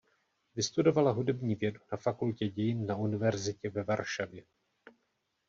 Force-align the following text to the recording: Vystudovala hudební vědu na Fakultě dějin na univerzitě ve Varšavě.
Vystudovala 0.55 1.11
hudební 1.11 1.55
vědu 1.55 1.79
na 1.91 1.97
Fakultě 1.97 2.47
dějin 2.47 2.85
na 2.85 2.95
univerzitě 2.95 3.69
ve 3.69 3.83
Varšavě. 3.83 4.43